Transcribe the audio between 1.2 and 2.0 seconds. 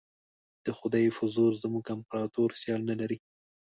زور زموږ